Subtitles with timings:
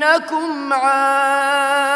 [0.00, 1.90] إنكم عائدون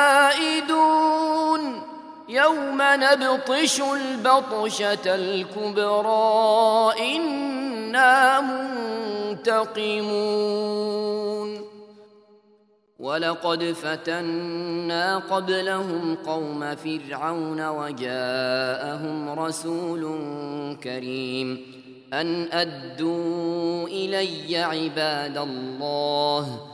[2.29, 8.41] يوم نبطش البطشة الكبرى إنا
[9.41, 10.05] منتقمون
[12.99, 20.03] ولقد فتنا قبلهم قوم فرعون وجاءهم رسول
[20.83, 21.75] كريم
[22.13, 26.74] أن أدوا إلي عباد الله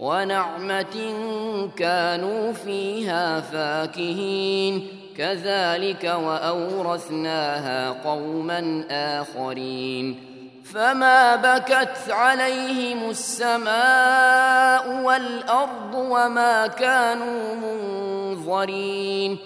[0.00, 1.14] ونعمة
[1.76, 4.86] كانوا فيها فاكهين.
[5.16, 10.24] كذلك وأورثناها قوما آخرين.
[10.64, 19.38] فما بكت عليهم السماء والأرض وما كانوا منظرين.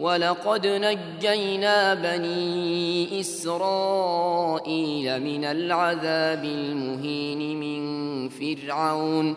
[0.00, 9.36] ولقد نجينا بني إسرائيل من العذاب المهين من فرعون.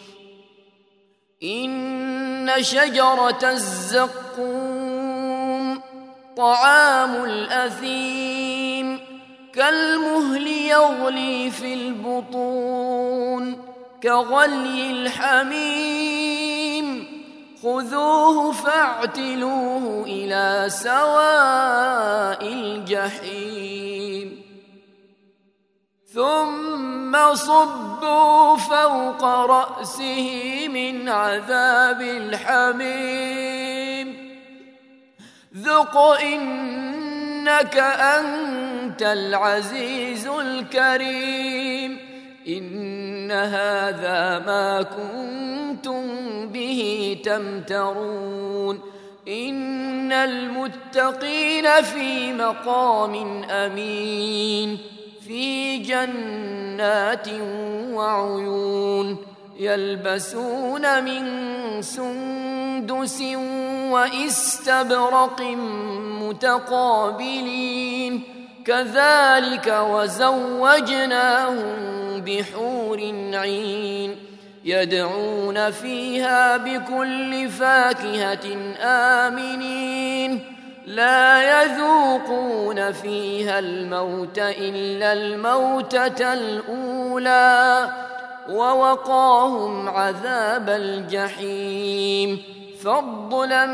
[1.43, 5.01] إن شجرة الزقوم
[6.37, 8.99] طعام الأثيم
[9.53, 13.57] كالمهل يغلي في البطون
[14.03, 16.41] كغلي الحميم
[17.63, 24.40] خذوه فاعتلوه إلى سواء الجحيم
[26.13, 33.57] ثم صبوا فوق رأسه من عذاب الحميم.
[35.57, 41.97] ذق إنك أنت العزيز الكريم.
[42.47, 46.07] إن هذا ما كنتم
[46.47, 48.79] به تمترون.
[49.27, 55.00] إن المتقين في مقام أمين.
[55.31, 57.27] في جنات
[57.93, 59.17] وعيون
[59.59, 61.21] يلبسون من
[61.81, 63.21] سندس
[63.91, 65.41] واستبرق
[66.21, 68.21] متقابلين
[68.65, 71.65] كذلك وزوجناهم
[72.25, 72.97] بحور
[73.33, 74.15] عين
[74.65, 80.50] يدعون فيها بكل فاكهة آمنين
[80.85, 87.89] لا يذوقون فيها الموت إلا الموتة الأولى
[88.49, 92.43] ووقاهم عذاب الجحيم.
[92.83, 93.65] فضلا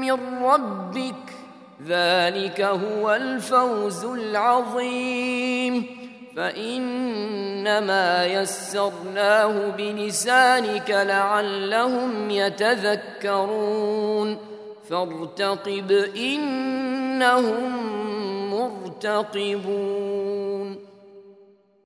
[0.00, 1.14] من ربك
[1.86, 5.86] ذلك هو الفوز العظيم.
[6.36, 14.38] فإنما يسرناه بلسانك لعلهم يتذكرون.
[14.88, 17.72] فارتقب إنهم
[18.50, 20.45] مرتقبون.